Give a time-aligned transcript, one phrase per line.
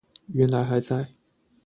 [0.33, 1.09] 原來還在